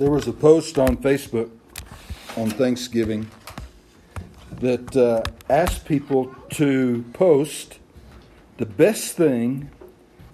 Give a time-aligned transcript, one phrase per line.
[0.00, 1.50] There was a post on Facebook
[2.34, 3.30] on Thanksgiving
[4.52, 7.78] that uh, asked people to post
[8.56, 9.70] the best thing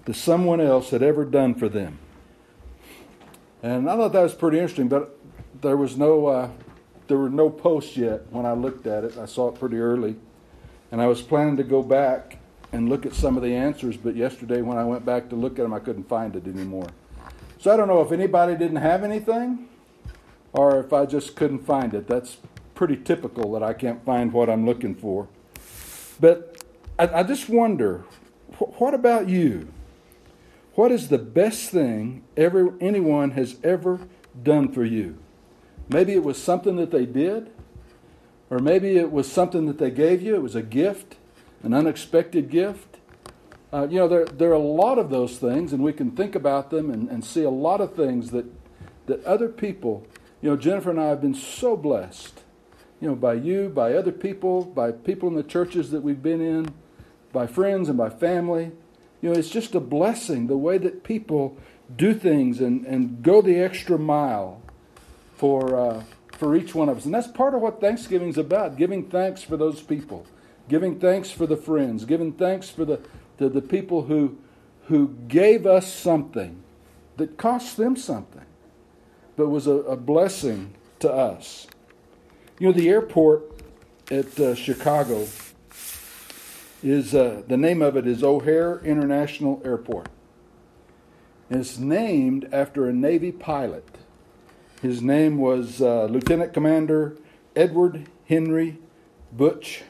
[0.05, 1.99] that someone else had ever done for them.
[3.61, 5.19] And I thought that was pretty interesting, but
[5.59, 6.49] there was no uh,
[7.09, 9.17] there were no posts yet when I looked at it.
[9.17, 10.15] I saw it pretty early,
[10.93, 12.37] and I was planning to go back
[12.71, 15.59] and look at some of the answers, but yesterday when I went back to look
[15.59, 16.87] at them, I couldn't find it anymore.
[17.59, 19.67] So I don't know if anybody didn't have anything
[20.53, 22.07] or if I just couldn't find it.
[22.07, 22.37] That's
[22.75, 25.27] pretty typical that I can't find what I'm looking for.
[26.19, 26.63] But
[26.99, 28.05] I, I just wonder
[28.57, 29.71] wh- what about you?
[30.75, 34.01] What is the best thing ever anyone has ever
[34.43, 35.17] done for you?
[35.89, 37.49] Maybe it was something that they did,
[38.51, 40.35] or maybe it was something that they gave you.
[40.35, 41.15] It was a gift,
[41.63, 42.96] an unexpected gift.
[43.71, 46.35] Uh, you know, there, there are a lot of those things, and we can think
[46.35, 48.45] about them and, and see a lot of things that,
[49.07, 50.07] that other people,
[50.41, 52.43] you know, Jennifer and I have been so blessed,
[53.01, 56.41] you know, by you, by other people, by people in the churches that we've been
[56.41, 56.73] in,
[57.33, 58.71] by friends and by family.
[59.21, 61.57] You know, it's just a blessing the way that people
[61.95, 64.61] do things and, and go the extra mile
[65.35, 67.05] for, uh, for each one of us.
[67.05, 70.25] And that's part of what Thanksgiving's about giving thanks for those people,
[70.69, 73.01] giving thanks for the friends, giving thanks for the,
[73.37, 74.37] the, the people who,
[74.85, 76.63] who gave us something
[77.17, 78.45] that cost them something,
[79.35, 81.67] but was a, a blessing to us.
[82.59, 83.43] You know, the airport
[84.09, 85.27] at uh, Chicago
[86.83, 90.09] is uh, the name of it is O'Hare International Airport.
[91.49, 93.87] And it's named after a Navy pilot.
[94.81, 97.17] His name was uh, Lieutenant Commander
[97.55, 98.77] Edward Henry
[99.31, 99.83] Butch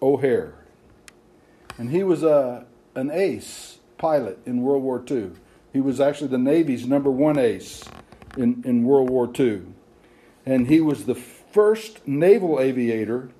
[0.00, 0.59] O'Hare.
[1.80, 5.30] And he was a, an ace pilot in World War II.
[5.72, 7.82] He was actually the Navy's number one ace
[8.36, 9.62] in, in World War II.
[10.44, 13.30] And he was the first naval aviator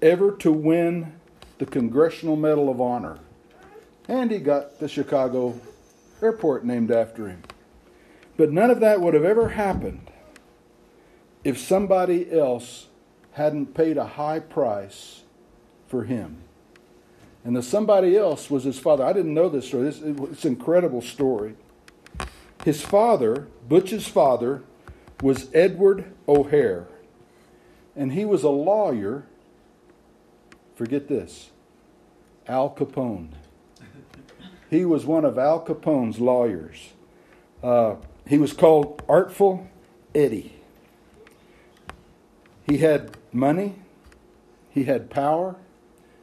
[0.00, 1.12] ever to win
[1.58, 3.18] the Congressional Medal of Honor.
[4.08, 5.60] And he got the Chicago
[6.22, 7.42] airport named after him.
[8.38, 10.10] But none of that would have ever happened
[11.44, 12.86] if somebody else
[13.32, 15.24] hadn't paid a high price
[15.86, 16.44] for him.
[17.44, 19.04] And the somebody else was his father.
[19.04, 19.84] I didn't know this story.
[19.84, 21.54] This, it's an incredible story.
[22.64, 24.62] His father, Butch's father,
[25.22, 26.86] was Edward O'Hare.
[27.96, 29.24] And he was a lawyer.
[30.74, 31.50] Forget this
[32.46, 33.30] Al Capone.
[34.70, 36.92] He was one of Al Capone's lawyers.
[37.62, 39.66] Uh, he was called Artful
[40.14, 40.52] Eddie.
[42.66, 43.76] He had money,
[44.68, 45.56] he had power,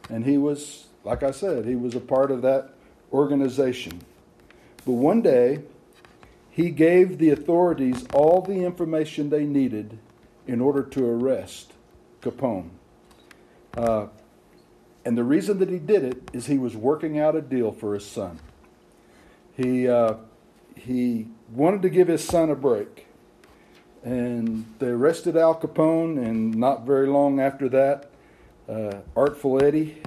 [0.09, 2.71] and he was, like I said, he was a part of that
[3.13, 4.01] organization.
[4.85, 5.61] But one day,
[6.49, 9.99] he gave the authorities all the information they needed
[10.47, 11.73] in order to arrest
[12.21, 12.69] Capone.
[13.77, 14.07] Uh,
[15.05, 17.93] and the reason that he did it is he was working out a deal for
[17.93, 18.39] his son.
[19.55, 20.15] He, uh,
[20.75, 23.05] he wanted to give his son a break.
[24.03, 28.11] And they arrested Al Capone, and not very long after that,
[28.67, 30.01] uh, Artful Eddie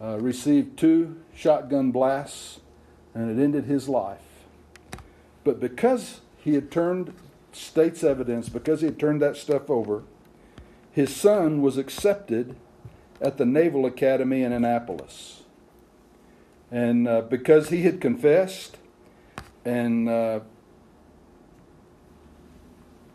[0.00, 2.60] uh, received two shotgun blasts,
[3.14, 4.18] and it ended his life.
[5.44, 7.14] But because he had turned
[7.52, 10.02] state's evidence, because he had turned that stuff over,
[10.90, 12.56] his son was accepted
[13.20, 15.42] at the Naval Academy in Annapolis.
[16.70, 18.78] And uh, because he had confessed
[19.64, 20.40] and uh,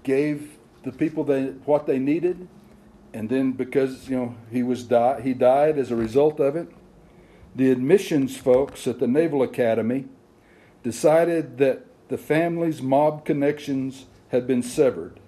[0.03, 2.47] gave the people they, what they needed,
[3.13, 6.69] and then because you know he was di- he died as a result of it,
[7.55, 10.05] the admissions folks at the Naval Academy
[10.83, 15.19] decided that the family's mob connections had been severed,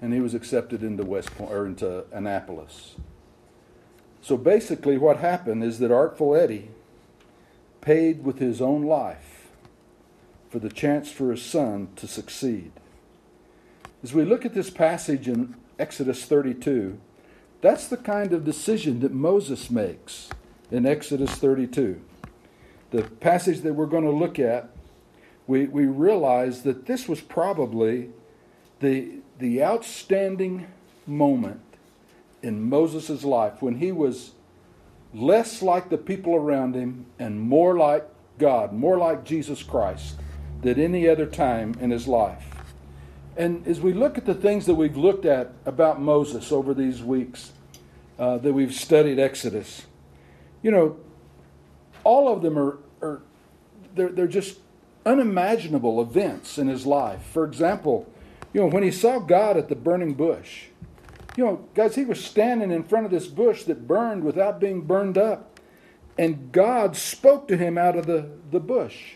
[0.00, 2.96] and he was accepted into West Point or into Annapolis.
[4.20, 6.70] So basically, what happened is that Artful Eddie
[7.80, 9.48] paid with his own life
[10.48, 12.72] for the chance for his son to succeed.
[14.02, 16.98] As we look at this passage in Exodus 32,
[17.60, 20.28] that's the kind of decision that Moses makes
[20.70, 22.00] in Exodus 32.
[22.90, 24.70] The passage that we're going to look at,
[25.46, 28.10] we, we realize that this was probably
[28.80, 30.66] the, the outstanding
[31.06, 31.60] moment
[32.42, 34.32] in Moses' life when he was
[35.12, 38.06] less like the people around him and more like
[38.38, 40.16] God, more like Jesus Christ
[40.62, 42.53] than any other time in his life.
[43.36, 47.02] And as we look at the things that we've looked at about Moses over these
[47.02, 47.52] weeks
[48.18, 49.86] uh, that we've studied Exodus,
[50.62, 50.96] you know,
[52.04, 53.22] all of them are, are
[53.94, 54.58] they're, they're just
[55.04, 57.22] unimaginable events in his life.
[57.32, 58.10] For example,
[58.52, 60.66] you know, when he saw God at the burning bush,
[61.36, 64.82] you know, guys, he was standing in front of this bush that burned without being
[64.82, 65.58] burned up.
[66.16, 69.14] And God spoke to him out of the, the bush.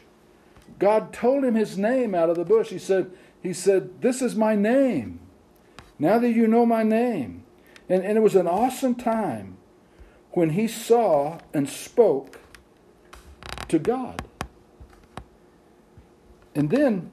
[0.80, 2.70] God told him his name out of the bush.
[2.70, 3.10] He said,
[3.42, 5.20] he said, This is my name.
[5.98, 7.44] Now that you know my name.
[7.88, 9.56] And, and it was an awesome time
[10.32, 12.38] when he saw and spoke
[13.68, 14.22] to God.
[16.54, 17.10] And then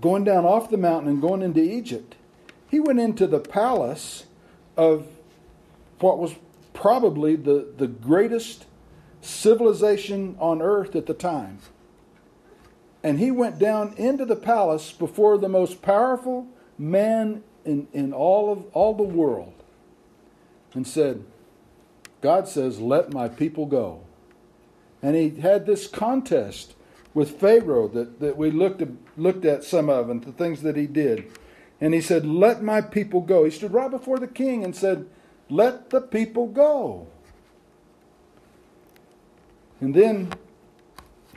[0.00, 2.16] going down off the mountain and going into Egypt,
[2.68, 4.26] he went into the palace
[4.76, 5.06] of
[6.00, 6.34] what was
[6.72, 8.66] probably the, the greatest
[9.20, 11.58] civilization on earth at the time.
[13.02, 16.48] And he went down into the palace before the most powerful
[16.78, 19.54] man in, in all of all the world
[20.74, 21.24] and said,
[22.20, 24.00] God says, Let my people go.
[25.02, 26.74] And he had this contest
[27.14, 30.76] with Pharaoh that, that we looked at, looked at some of and the things that
[30.76, 31.30] he did.
[31.80, 33.44] And he said, Let my people go.
[33.44, 35.06] He stood right before the king and said,
[35.48, 37.06] Let the people go.
[39.80, 40.32] And then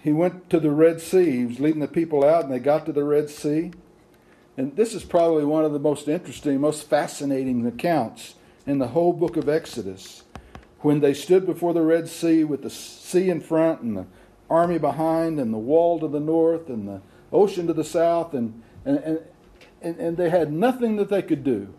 [0.01, 1.31] he went to the Red Sea.
[1.31, 3.71] He was leading the people out, and they got to the Red Sea.
[4.57, 8.35] And this is probably one of the most interesting, most fascinating accounts
[8.65, 10.23] in the whole book of Exodus.
[10.81, 14.05] When they stood before the Red Sea with the sea in front and the
[14.49, 17.01] army behind and the wall to the north and the
[17.31, 19.21] ocean to the south, and, and,
[19.81, 21.73] and, and they had nothing that they could do.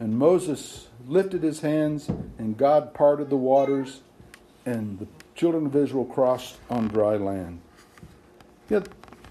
[0.00, 4.02] And Moses lifted his hands, and God parted the waters,
[4.68, 7.60] and the children of Israel crossed on dry land.
[8.68, 8.88] Yet,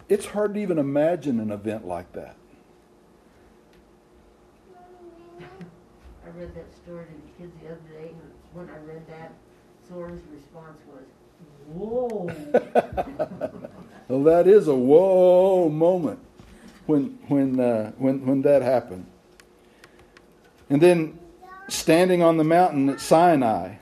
[0.10, 2.36] it's hard to even imagine an event like that.
[5.39, 9.34] I read that story to the kids the other day, and when I read that,
[9.88, 11.04] Sora's response was,
[11.68, 12.31] Whoa.
[14.07, 16.19] well, that is a whoa moment
[16.88, 19.06] when when uh, when when that happened.
[20.69, 21.19] And then
[21.68, 23.75] standing on the mountain at Sinai,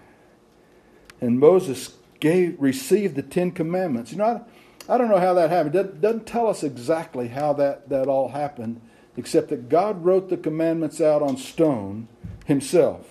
[1.25, 4.11] and Moses gave received the Ten Commandments.
[4.11, 4.45] You know,
[4.87, 5.75] I, I don't know how that happened.
[5.75, 8.81] It doesn't, tell us exactly how that that all happened,
[9.17, 12.07] except that God wrote the commandments out on stone
[12.45, 13.07] Himself.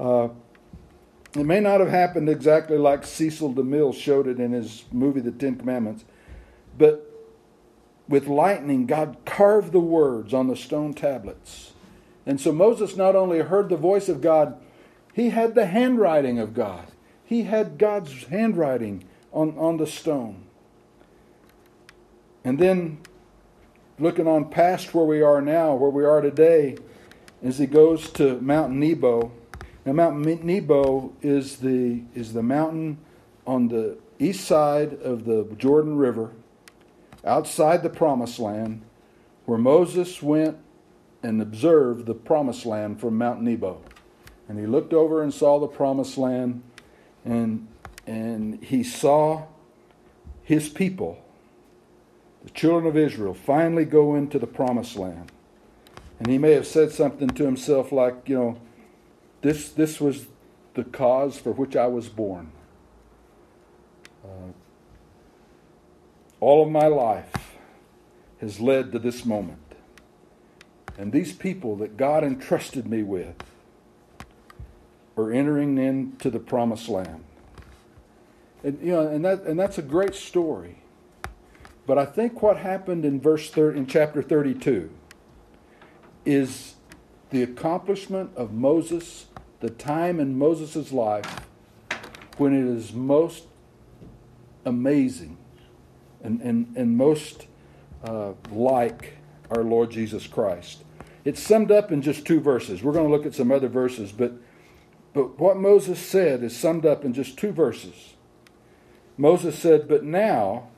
[0.00, 0.28] Uh,
[1.34, 5.32] it may not have happened exactly like Cecil DeMille showed it in his movie, The
[5.32, 6.04] Ten Commandments,
[6.76, 7.08] but
[8.06, 11.72] with lightning, God carved the words on the stone tablets.
[12.26, 14.60] And so Moses not only heard the voice of God,
[15.14, 16.91] he had the handwriting of God.
[17.32, 20.42] He had God's handwriting on, on the stone.
[22.44, 22.98] And then
[23.98, 26.76] looking on past where we are now, where we are today,
[27.42, 29.32] as he goes to Mount Nebo.
[29.86, 32.98] Now, Mount Nebo is the, is the mountain
[33.46, 36.32] on the east side of the Jordan River
[37.24, 38.82] outside the promised land
[39.46, 40.58] where Moses went
[41.22, 43.80] and observed the promised land from Mount Nebo.
[44.50, 46.62] And he looked over and saw the promised land,
[47.24, 47.68] and,
[48.06, 49.44] and he saw
[50.42, 51.22] his people,
[52.44, 55.30] the children of Israel, finally go into the promised land.
[56.18, 58.60] And he may have said something to himself like, you know,
[59.40, 60.26] this, this was
[60.74, 62.52] the cause for which I was born.
[64.24, 64.52] Uh,
[66.40, 67.56] all of my life
[68.40, 69.58] has led to this moment.
[70.98, 73.34] And these people that God entrusted me with
[75.16, 77.24] are entering into the promised land.
[78.64, 80.82] And you know, and that and that's a great story.
[81.86, 84.88] But I think what happened in verse 30, in chapter 32
[86.24, 86.76] is
[87.30, 89.26] the accomplishment of Moses,
[89.60, 91.48] the time in Moses' life
[92.36, 93.46] when it is most
[94.64, 95.36] amazing
[96.22, 97.46] and, and, and most
[98.04, 99.14] uh, like
[99.50, 100.84] our Lord Jesus Christ.
[101.24, 102.82] It's summed up in just two verses.
[102.82, 104.32] We're going to look at some other verses, but,
[105.14, 108.14] but what Moses said is summed up in just two verses.
[109.16, 110.68] Moses said, But now,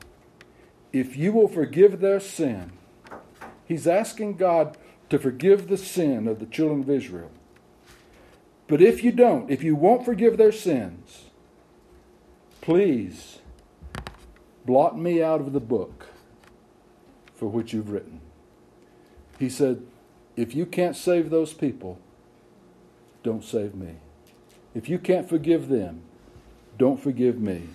[0.91, 2.73] if you will forgive their sin,
[3.65, 4.77] he's asking God
[5.09, 7.31] to forgive the sin of the children of Israel.
[8.67, 11.25] But if you don't, if you won't forgive their sins,
[12.61, 13.39] please
[14.65, 16.07] Blot me out of the book
[17.35, 18.19] for which you've written.
[19.37, 19.83] He said,
[20.35, 21.99] If you can't save those people,
[23.21, 23.97] don't save me.
[24.75, 26.01] If you can't forgive them,
[26.77, 27.69] don't forgive me.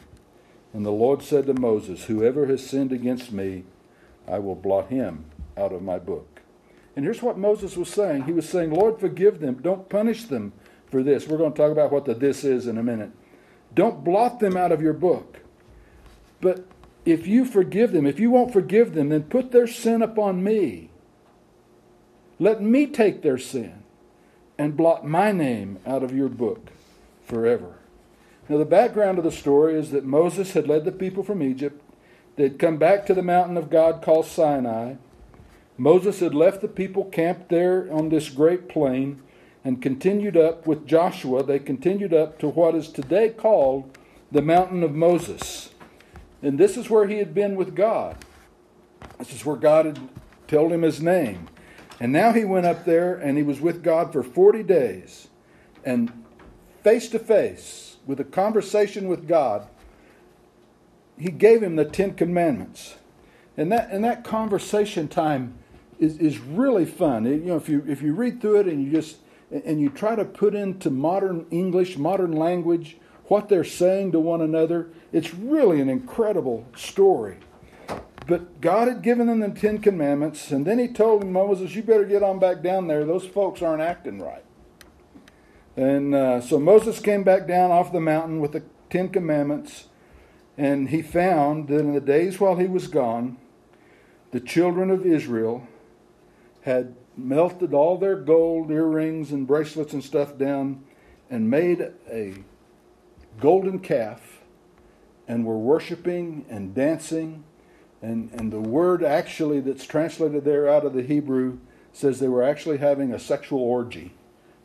[0.74, 3.64] And the Lord said to Moses, Whoever has sinned against me,
[4.28, 5.24] I will blot him
[5.56, 6.42] out of my book.
[6.94, 8.24] And here's what Moses was saying.
[8.24, 9.60] He was saying, Lord, forgive them.
[9.62, 10.52] Don't punish them
[10.90, 11.26] for this.
[11.26, 13.10] We're going to talk about what the this is in a minute.
[13.74, 15.38] Don't blot them out of your book.
[16.40, 16.66] But
[17.06, 20.90] if you forgive them, if you won't forgive them, then put their sin upon me.
[22.38, 23.82] Let me take their sin
[24.58, 26.70] and blot my name out of your book
[27.30, 27.76] forever.
[28.48, 31.80] Now, the background of the story is that Moses had led the people from Egypt.
[32.34, 34.94] They'd come back to the mountain of God called Sinai.
[35.78, 39.22] Moses had left the people camped there on this great plain
[39.64, 41.44] and continued up with Joshua.
[41.44, 43.96] They continued up to what is today called
[44.32, 45.70] the mountain of Moses.
[46.42, 48.16] And this is where he had been with God.
[49.18, 50.08] This is where God had
[50.48, 51.48] told him his name.
[52.00, 55.28] And now he went up there and he was with God for 40 days.
[55.84, 56.19] And
[56.82, 59.68] face to face, with a conversation with God,
[61.18, 62.96] he gave him the Ten Commandments.
[63.56, 65.54] And that, and that conversation time
[65.98, 67.24] is, is really fun.
[67.24, 69.18] you know, if you, if you read through it and you just
[69.50, 74.40] and you try to put into modern English, modern language, what they're saying to one
[74.40, 77.36] another, it's really an incredible story.
[78.26, 82.04] But God had given them the Ten Commandments, and then He told Moses, You better
[82.04, 83.04] get on back down there.
[83.04, 84.44] Those folks aren't acting right.
[85.76, 89.86] And uh, so Moses came back down off the mountain with the Ten Commandments,
[90.58, 93.38] and he found that in the days while he was gone,
[94.32, 95.66] the children of Israel
[96.62, 100.82] had melted all their gold earrings and bracelets and stuff down
[101.28, 102.34] and made a
[103.38, 104.40] golden calf
[105.28, 107.44] and were worshiping and dancing.
[108.02, 111.58] And, and the word actually that's translated there out of the Hebrew
[111.92, 114.12] says they were actually having a sexual orgy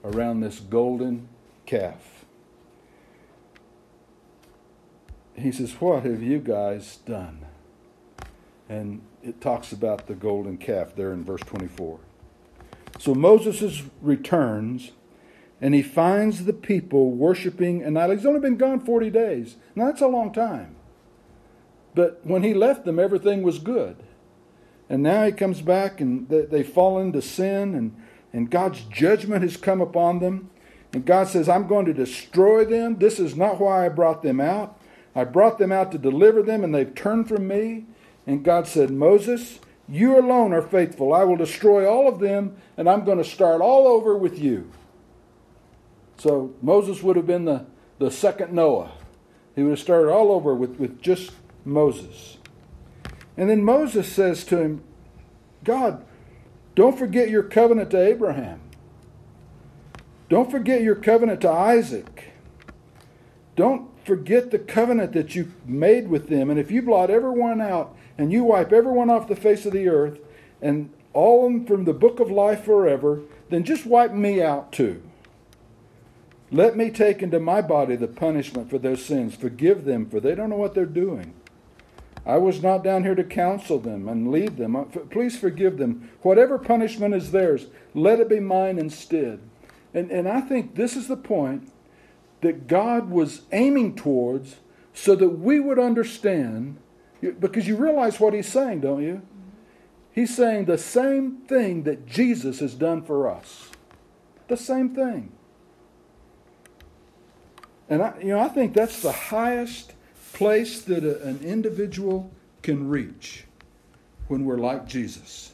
[0.05, 1.27] around this golden
[1.65, 2.25] calf.
[5.35, 7.45] He says, What have you guys done?
[8.69, 11.99] And it talks about the golden calf there in verse 24.
[12.99, 14.91] So Moses returns
[15.59, 19.57] and he finds the people worshiping and now he's only been gone 40 days.
[19.75, 20.75] Now that's a long time.
[21.93, 23.97] But when he left them, everything was good.
[24.89, 27.95] And now he comes back and they, they fall into sin and,
[28.35, 30.49] and God's judgment has come upon them.
[30.91, 32.97] And God says, I'm going to destroy them.
[32.97, 34.77] This is not why I brought them out.
[35.15, 37.85] I brought them out to deliver them, and they've turned from me.
[38.27, 41.13] And God said, Moses, you alone are faithful.
[41.13, 44.69] I will destroy all of them, and I'm going to start all over with you.
[46.17, 47.65] So Moses would have been the,
[47.99, 48.91] the second Noah.
[49.55, 51.31] He would have started all over with, with just
[51.63, 52.37] Moses.
[53.37, 54.83] And then Moses says to him,
[55.63, 56.03] God,
[56.75, 58.59] don't forget your covenant to Abraham.
[60.29, 62.31] Don't forget your covenant to Isaac.
[63.55, 66.49] Don't forget the covenant that you made with them.
[66.49, 69.87] And if you blot everyone out, and you wipe everyone off the face of the
[69.87, 70.19] earth
[70.61, 74.71] and all of them from the book of life forever, then just wipe me out
[74.71, 75.01] too.
[76.51, 79.35] Let me take into my body the punishment for their sins.
[79.35, 81.33] Forgive them, for they don't know what they're doing.
[82.25, 84.75] I was not down here to counsel them and lead them.
[84.75, 86.09] Uh, please forgive them.
[86.23, 89.39] Whatever punishment is theirs, let it be mine instead.
[89.93, 91.71] And, and I think this is the point
[92.41, 94.57] that God was aiming towards
[94.93, 96.77] so that we would understand
[97.39, 99.21] because you realize what he's saying, don't you?
[100.11, 103.71] He's saying the same thing that Jesus has done for us.
[104.47, 105.31] The same thing.
[107.89, 109.93] And I, you know, I think that's the highest
[110.35, 112.29] place that a, an individual
[112.61, 113.45] can reach
[114.27, 115.53] when we're like Jesus.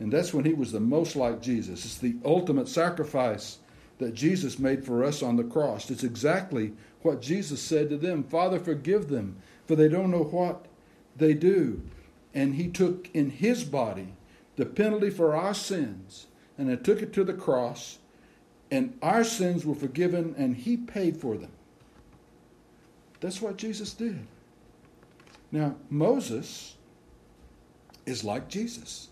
[0.00, 1.84] And that's when he was the most like Jesus.
[1.84, 3.58] It's the ultimate sacrifice
[3.98, 5.90] that Jesus made for us on the cross.
[5.90, 10.66] It's exactly what Jesus said to them Father, forgive them, for they don't know what
[11.16, 11.80] they do.
[12.34, 14.14] And he took in his body
[14.56, 16.26] the penalty for our sins
[16.58, 17.98] and he took it to the cross,
[18.70, 21.50] and our sins were forgiven, and he paid for them.
[23.22, 24.26] That's what Jesus did.
[25.50, 26.76] Now, Moses
[28.04, 29.08] is like Jesus.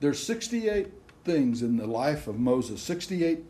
[0.00, 0.88] There's 68
[1.24, 3.44] things in the life of Moses, 68,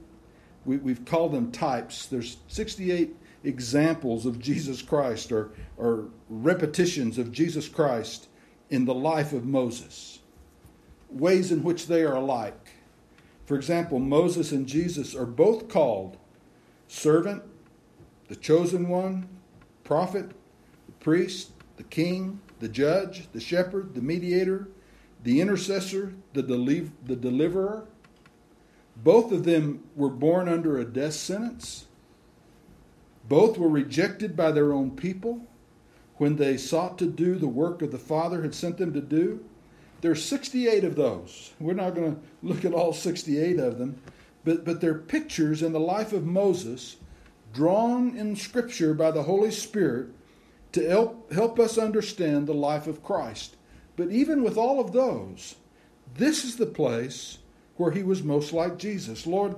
[0.65, 2.07] we, we've called them types.
[2.07, 8.29] There's 68 examples of Jesus Christ or, or repetitions of Jesus Christ
[8.71, 10.19] in the life of Moses,
[11.11, 12.69] ways in which they are alike.
[13.47, 16.17] For example, Moses and Jesus are both called
[16.87, 17.43] servant,
[18.29, 19.29] the chosen one,
[19.85, 20.31] prophet,
[20.87, 24.69] the priest, the king, the judge, the shepherd, the mediator,
[25.25, 27.87] the intercessor, the, deliv- the deliverer.
[28.97, 31.87] Both of them were born under a death sentence.
[33.29, 35.47] Both were rejected by their own people
[36.17, 39.45] when they sought to do the work of the Father had sent them to do.
[40.01, 41.53] There's 68 of those.
[41.59, 44.01] We're not going to look at all 68 of them,
[44.45, 46.97] but, but they're pictures in the life of Moses
[47.53, 50.09] drawn in Scripture by the Holy Spirit
[50.73, 53.57] to help, help us understand the life of Christ.
[53.97, 55.57] But even with all of those,
[56.15, 57.39] this is the place
[57.77, 59.27] where he was most like Jesus.
[59.27, 59.57] Lord,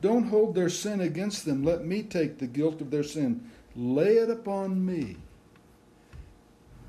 [0.00, 1.62] don't hold their sin against them.
[1.62, 3.50] Let me take the guilt of their sin.
[3.74, 5.16] Lay it upon me.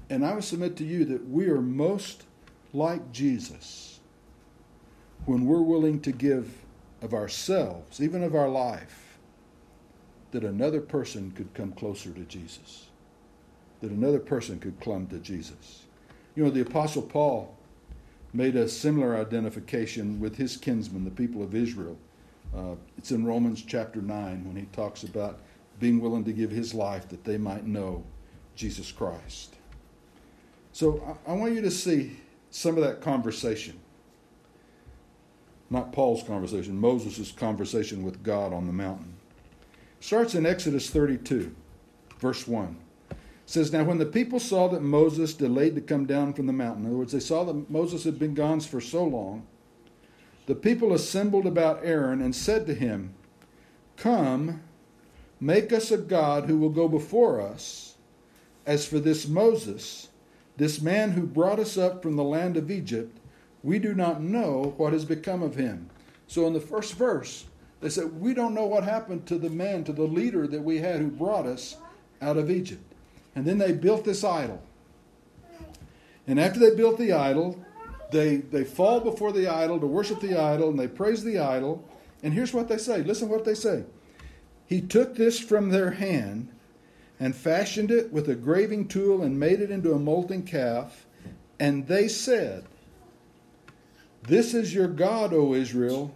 [0.09, 2.25] And I would submit to you that we are most
[2.73, 3.99] like Jesus
[5.25, 6.53] when we're willing to give
[7.01, 9.00] of ourselves, even of our life,
[10.31, 12.87] that another person could come closer to Jesus,
[13.81, 15.83] that another person could come to Jesus.
[16.35, 17.55] You know, the Apostle Paul
[18.33, 21.97] made a similar identification with his kinsmen, the people of Israel.
[22.55, 25.39] Uh, it's in Romans chapter 9 when he talks about
[25.79, 28.03] being willing to give his life that they might know
[28.55, 29.55] Jesus Christ.
[30.71, 32.17] So I, I want you to see
[32.49, 33.79] some of that conversation.
[35.69, 39.13] Not Paul's conversation, Moses' conversation with God on the mountain.
[40.01, 41.55] Starts in Exodus 32,
[42.19, 42.75] verse 1
[43.45, 46.85] says, Now when the people saw that Moses delayed to come down from the mountain,
[46.85, 49.45] in other words, they saw that Moses had been gone for so long,
[50.47, 53.13] the people assembled about Aaron and said to him,
[53.95, 54.61] Come,
[55.39, 57.95] make us a God who will go before us.
[58.65, 60.09] As for this Moses,
[60.57, 63.19] this man who brought us up from the land of Egypt,
[63.61, 65.89] we do not know what has become of him.
[66.27, 67.45] So in the first verse,
[67.81, 70.77] they said, We don't know what happened to the man, to the leader that we
[70.77, 71.77] had who brought us
[72.21, 72.83] out of Egypt.
[73.35, 74.61] And then they built this idol.
[76.27, 77.63] And after they built the idol,
[78.11, 81.87] they, they fall before the idol to worship the idol and they praise the idol.
[82.23, 83.83] And here's what they say listen what they say.
[84.67, 86.49] He took this from their hand
[87.19, 91.05] and fashioned it with a graving tool and made it into a molten calf.
[91.59, 92.65] And they said,
[94.23, 96.15] This is your God, O Israel,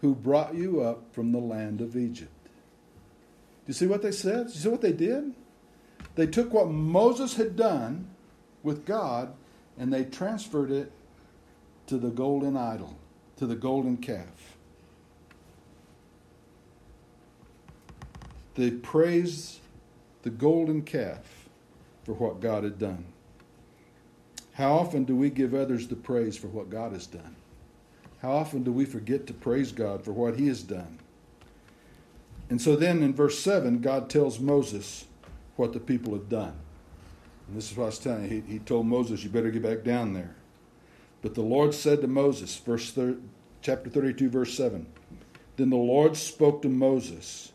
[0.00, 2.32] who brought you up from the land of Egypt.
[2.44, 4.46] Do you see what they said?
[4.46, 5.34] Do you see what they did?
[6.14, 8.08] They took what Moses had done
[8.62, 9.34] with God
[9.78, 10.92] and they transferred it
[11.86, 12.96] to the golden idol,
[13.36, 14.56] to the golden calf.
[18.54, 19.60] They praised
[20.22, 21.48] the golden calf
[22.04, 23.04] for what God had done.
[24.52, 27.36] How often do we give others the praise for what God has done?
[28.22, 30.98] How often do we forget to praise God for what He has done?
[32.48, 35.06] And so then in verse 7, God tells Moses,
[35.60, 36.54] what the people have done.
[37.46, 38.42] And this is what I was telling you.
[38.46, 40.34] He, he told Moses, You better get back down there.
[41.22, 43.18] But the Lord said to Moses, verse thir-
[43.60, 44.86] chapter 32, verse 7
[45.56, 47.52] Then the Lord spoke to Moses,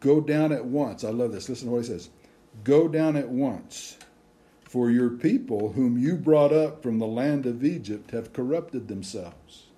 [0.00, 1.04] Go down at once.
[1.04, 1.48] I love this.
[1.48, 2.10] Listen to what he says
[2.64, 3.96] Go down at once,
[4.68, 9.68] for your people, whom you brought up from the land of Egypt, have corrupted themselves.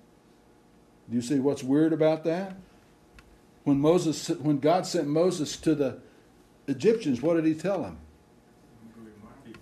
[1.09, 2.57] Do you see what's weird about that?
[3.63, 5.99] When Moses, when God sent Moses to the
[6.67, 7.99] Egyptians, what did he tell them?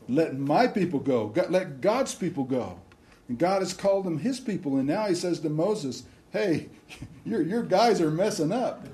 [0.07, 1.31] Let my people go.
[1.49, 2.79] Let God's people go.
[3.27, 4.77] And God has called them his people.
[4.77, 6.69] And now he says to Moses, hey,
[7.23, 8.87] your, your guys are messing up.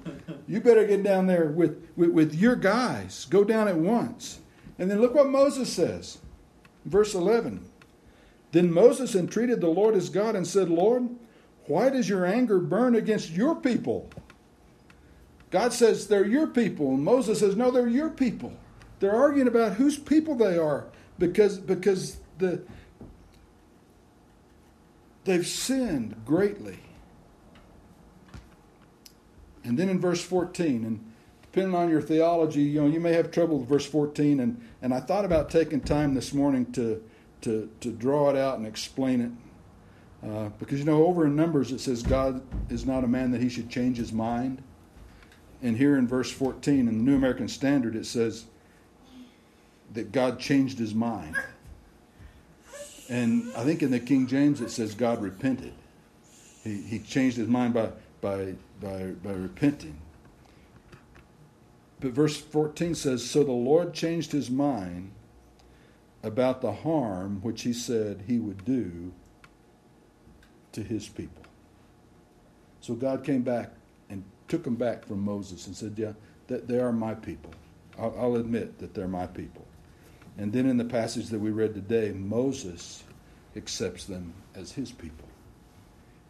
[0.50, 3.26] You better get down there with, with, with your guys.
[3.30, 4.40] Go down at once.
[4.78, 6.18] And then look what Moses says.
[6.86, 7.66] Verse 11.
[8.52, 11.10] Then Moses entreated the Lord his God and said, Lord,
[11.66, 14.10] why does your anger burn against your people?
[15.52, 18.54] God says they're your people, and Moses says, No, they're your people.
[19.00, 20.88] They're arguing about whose people they are
[21.20, 22.62] because, because the,
[25.24, 26.80] they've sinned greatly.
[29.64, 31.05] And then in verse 14, and
[31.56, 34.42] depending on your theology, you know, you may have trouble with verse 14.
[34.42, 37.02] And, and I thought about taking time this morning to,
[37.44, 40.28] to, to draw it out and explain it.
[40.28, 43.40] Uh, because, you know, over in Numbers it says God is not a man that
[43.40, 44.62] he should change his mind.
[45.64, 48.48] And here in verse 14 in the New American Standard, it says
[49.94, 51.38] that God changed his mind.
[53.08, 55.72] And I think in the King James, it says God repented.
[56.66, 60.02] He, he changed his mind by, by, by, by repenting.
[62.06, 65.10] But verse 14 says, So the Lord changed his mind
[66.22, 69.12] about the harm which he said he would do
[70.74, 71.42] to his people.
[72.80, 73.72] So God came back
[74.08, 76.14] and took them back from Moses and said, Yeah,
[76.46, 77.50] that they are my people.
[77.98, 79.66] I'll, I'll admit that they're my people.
[80.38, 83.04] And then in the passage that we read today, Moses
[83.56, 85.28] accepts them as his people.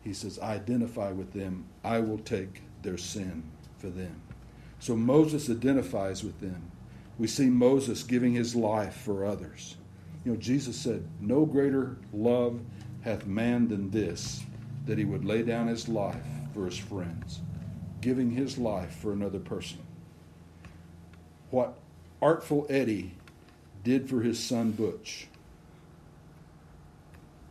[0.06, 1.66] He says, I identify with them.
[1.84, 3.44] I will take their sin
[3.78, 4.22] for them.
[4.86, 6.72] So Moses identifies with them.
[7.18, 9.78] We see Moses giving his life for others.
[10.24, 12.60] You know, Jesus said, No greater love
[13.02, 14.44] hath man than this,
[14.86, 16.22] that he would lay down his life
[16.54, 17.40] for his friends
[18.02, 19.80] giving his life for another person.
[21.50, 21.76] What
[22.22, 23.14] Artful Eddie
[23.84, 25.28] did for his son Butch,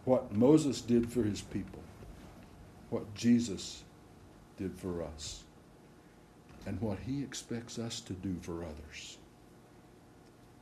[0.04, 1.80] what Moses did for his people,
[2.90, 3.82] what Jesus
[4.56, 5.43] did for us,
[6.66, 9.18] and what he expects us to do for others.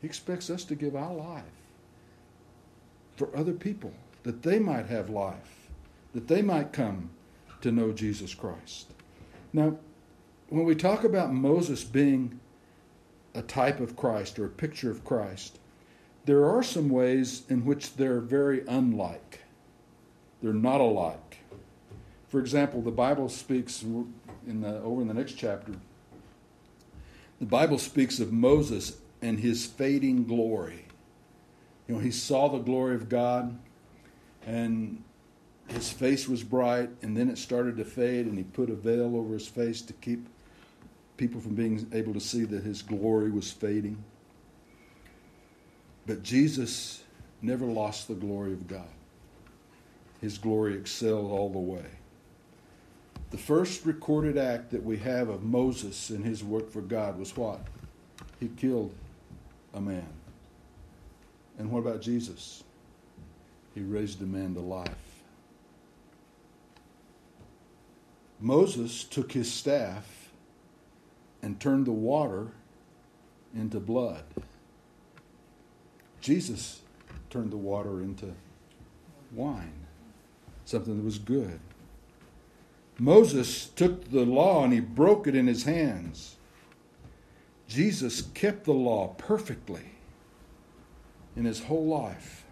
[0.01, 1.45] He expects us to give our life
[3.17, 3.93] for other people,
[4.25, 5.69] that they might have life,
[6.13, 7.11] that they might come
[7.61, 8.89] to know Jesus Christ.
[9.53, 9.77] Now,
[10.49, 12.41] when we talk about Moses being
[13.35, 15.59] a type of Christ or a picture of Christ,
[16.25, 19.41] there are some ways in which they're very unlike.
[20.43, 21.39] They're not alike.
[22.29, 25.75] For example, the Bible speaks in the, over in the next chapter.
[27.43, 30.85] The Bible speaks of Moses and his fading glory.
[31.89, 33.59] You know, he saw the glory of God,
[34.47, 35.03] and
[35.67, 39.17] his face was bright, and then it started to fade, and he put a veil
[39.17, 40.29] over his face to keep
[41.17, 44.05] people from being able to see that his glory was fading.
[46.07, 47.03] But Jesus
[47.41, 48.87] never lost the glory of God.
[50.21, 51.87] His glory excelled all the way.
[53.33, 57.35] The first recorded act that we have of Moses in his work for God was
[57.35, 57.63] what?
[58.39, 58.95] He killed
[59.73, 60.07] a man.
[61.59, 62.63] And what about Jesus?
[63.75, 64.91] He raised a man to life.
[68.39, 70.31] Moses took his staff
[71.41, 72.49] and turned the water
[73.57, 74.25] into blood.
[76.21, 76.83] Jesus
[77.31, 78.35] turned the water into
[79.33, 79.87] wine,
[80.67, 81.61] something that was good.
[82.99, 86.37] Moses took the law and he broke it in his hands.
[87.69, 89.93] Jesus kept the law perfectly
[91.35, 92.45] in his whole life.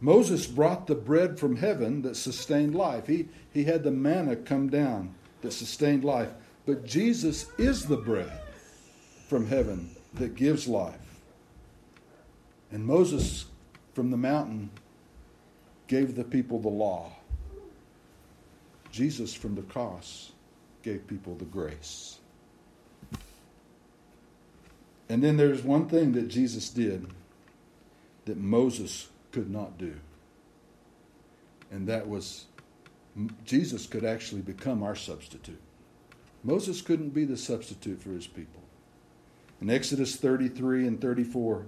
[0.00, 3.06] Moses brought the bread from heaven that sustained life.
[3.06, 6.30] He, he had the manna come down that sustained life.
[6.66, 8.40] But Jesus is the bread
[9.28, 11.20] from heaven that gives life.
[12.70, 13.46] And Moses
[13.94, 14.70] from the mountain
[15.86, 17.15] gave the people the law.
[18.96, 20.32] Jesus from the cross
[20.82, 22.18] gave people the grace.
[25.10, 27.06] And then there's one thing that Jesus did
[28.24, 29.96] that Moses could not do.
[31.70, 32.46] And that was
[33.44, 35.60] Jesus could actually become our substitute.
[36.42, 38.62] Moses couldn't be the substitute for his people.
[39.60, 41.66] In Exodus 33 and 34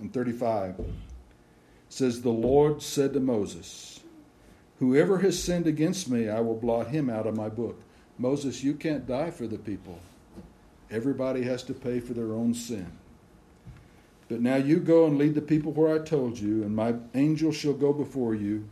[0.00, 0.80] and 35
[1.90, 3.99] says the Lord said to Moses,
[4.80, 7.80] Whoever has sinned against me, I will blot him out of my book.
[8.18, 9.98] Moses, you can't die for the people.
[10.90, 12.90] Everybody has to pay for their own sin.
[14.28, 17.52] But now you go and lead the people where I told you, and my angel
[17.52, 18.68] shall go before you.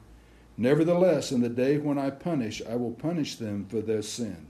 [0.56, 4.46] Nevertheless, in the day when I punish, I will punish them for their sin.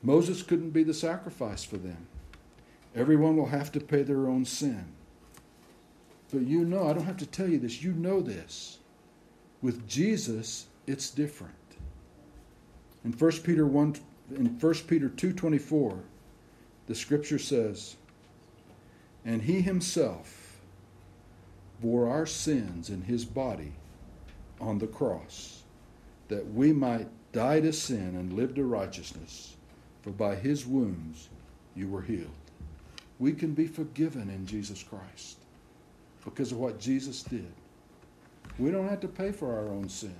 [0.00, 2.06] Moses couldn't be the sacrifice for them.
[2.94, 4.84] Everyone will have to pay their own sin.
[6.30, 8.78] But you know, I don't have to tell you this, you know this.
[9.62, 11.54] With Jesus, it's different.
[13.04, 13.96] In 1 Peter 1
[14.34, 16.02] in 1 Peter 2:24,
[16.86, 17.96] the scripture says,
[19.24, 20.60] "And he himself
[21.80, 23.72] bore our sins in his body
[24.60, 25.62] on the cross,
[26.28, 29.56] that we might die to sin and live to righteousness,
[30.02, 31.28] for by his wounds
[31.74, 32.30] you were healed."
[33.18, 35.38] We can be forgiven in Jesus Christ
[36.24, 37.52] because of what Jesus did.
[38.58, 40.16] We don't have to pay for our own sin.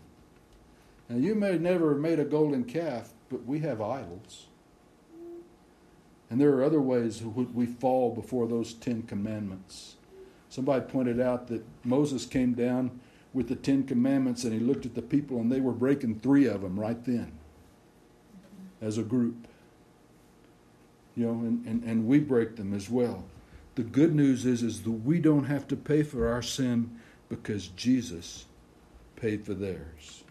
[1.09, 4.47] Now, you may never have made a golden calf, but we have idols.
[6.31, 9.97] And there are other ways we fall before those Ten Commandments.
[10.49, 13.01] Somebody pointed out that Moses came down
[13.35, 16.47] with the Ten Commandments and he looked at the people and they were breaking three
[16.47, 17.33] of them right then
[18.81, 19.47] as a group.
[21.17, 23.25] You know, and, and, and we break them as well.
[23.75, 26.99] The good news is, is that we don't have to pay for our sin
[27.33, 28.45] because Jesus
[29.17, 30.23] paid for theirs.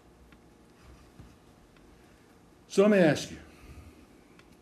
[2.68, 3.38] So let me ask you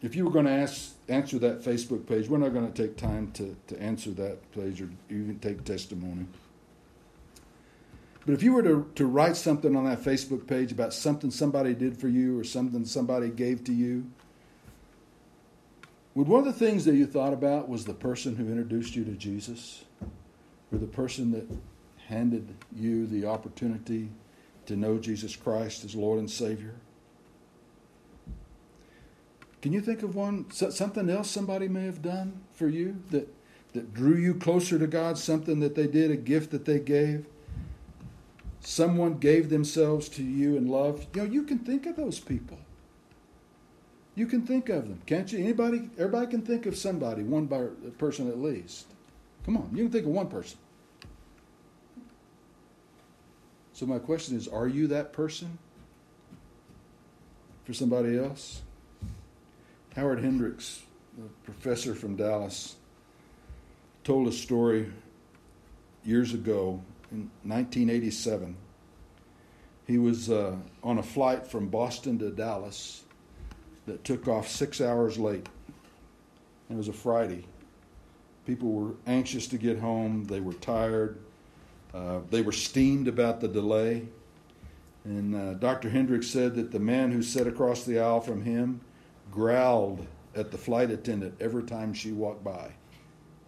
[0.01, 2.97] if you were going to ask, answer that Facebook page, we're not going to take
[2.97, 6.25] time to, to answer that page or even take testimony.
[8.25, 11.75] But if you were to, to write something on that Facebook page about something somebody
[11.75, 14.11] did for you or something somebody gave to you,
[16.15, 19.05] would one of the things that you thought about was the person who introduced you
[19.05, 19.85] to Jesus?
[20.73, 21.47] Or the person that
[22.11, 24.11] handed you the opportunity
[24.67, 26.75] to know Jesus Christ as Lord and Savior?
[29.63, 33.29] Can you think of one, something else somebody may have done for you that,
[33.75, 35.19] that drew you closer to God?
[35.19, 37.27] Something that they did, a gift that they gave?
[38.61, 41.07] Someone gave themselves to you in love?
[41.15, 42.59] You know, you can think of those people.
[44.15, 45.39] You can think of them, can't you?
[45.39, 47.49] Anybody, everybody can think of somebody, one
[47.99, 48.87] person at least.
[49.45, 50.59] Come on, you can think of one person.
[53.81, 55.59] So my question is, are you that person
[57.65, 58.61] for somebody else?
[59.97, 60.83] Howard Hendricks,
[61.17, 62.77] the professor from Dallas,
[64.05, 64.93] told a story
[66.05, 68.55] years ago in 1987.
[69.87, 73.05] He was uh, on a flight from Boston to Dallas
[73.87, 75.49] that took off six hours late.
[76.69, 77.47] It was a Friday.
[78.47, 80.27] People were anxious to get home.
[80.27, 81.19] They were tired.
[81.93, 84.07] Uh, they were steamed about the delay.
[85.05, 85.89] And uh, Dr.
[85.89, 88.81] Hendricks said that the man who sat across the aisle from him
[89.31, 92.73] growled at the flight attendant every time she walked by.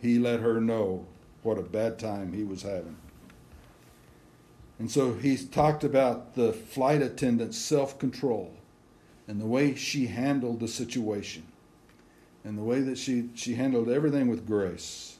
[0.00, 1.06] He let her know
[1.42, 2.96] what a bad time he was having.
[4.78, 8.52] And so he talked about the flight attendant's self control
[9.28, 11.44] and the way she handled the situation
[12.44, 15.11] and the way that she, she handled everything with grace.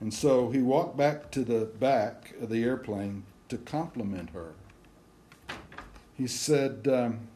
[0.00, 4.52] And so he walked back to the back of the airplane to compliment her.
[6.14, 7.28] He said, um,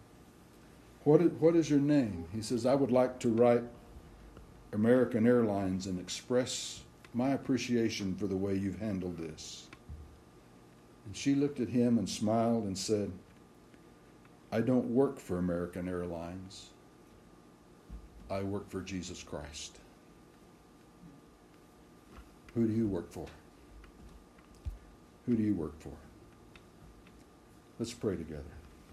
[1.04, 2.26] what, is, what is your name?
[2.34, 3.62] He says, I would like to write
[4.72, 6.82] American Airlines and express
[7.14, 9.68] my appreciation for the way you've handled this.
[11.06, 13.10] And she looked at him and smiled and said,
[14.52, 16.70] I don't work for American Airlines.
[18.30, 19.78] I work for Jesus Christ.
[22.54, 23.26] Who do you work for?
[25.26, 25.92] Who do you work for?
[27.78, 28.59] Let's pray together.